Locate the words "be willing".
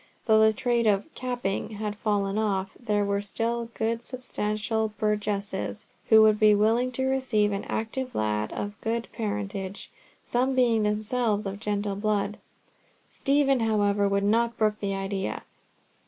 6.39-6.91